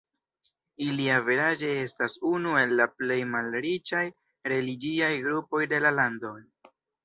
Ili 0.85 1.03
averaĝe 1.15 1.69
estas 1.81 2.15
unu 2.31 2.57
el 2.63 2.75
la 2.81 2.89
plej 3.03 3.19
malriĉaj 3.35 4.03
religiaj 4.55 5.15
grupoj 5.29 5.65
de 5.77 5.87
la 5.89 5.97
lando. 6.03 6.37